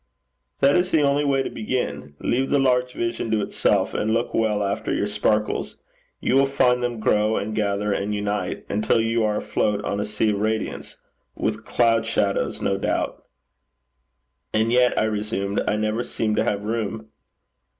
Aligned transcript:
'That 0.61 0.75
is 0.75 0.89
the 0.89 1.03
only 1.03 1.23
way 1.23 1.43
to 1.43 1.49
begin. 1.51 2.15
Leave 2.19 2.49
the 2.49 2.57
large 2.57 2.93
vision 2.93 3.29
to 3.29 3.39
itself, 3.43 3.93
and 3.93 4.15
look 4.15 4.33
well 4.33 4.63
after 4.63 4.91
your 4.91 5.05
sparkles. 5.05 5.77
You 6.19 6.33
will 6.37 6.47
find 6.47 6.81
them 6.81 6.99
grow 6.99 7.37
and 7.37 7.53
gather 7.53 7.93
and 7.93 8.11
unite, 8.11 8.65
until 8.67 8.99
you 8.99 9.23
are 9.23 9.37
afloat 9.37 9.85
on 9.85 9.99
a 9.99 10.05
sea 10.05 10.31
of 10.31 10.39
radiance 10.39 10.97
with 11.35 11.65
cloud 11.65 12.07
shadows 12.07 12.63
no 12.63 12.79
doubt.' 12.79 13.23
'And 14.55 14.71
yet,' 14.73 14.99
I 14.99 15.03
resumed, 15.05 15.61
'I 15.67 15.75
never 15.75 16.03
seem 16.03 16.33
to 16.35 16.43
have 16.43 16.63
room.' 16.63 17.09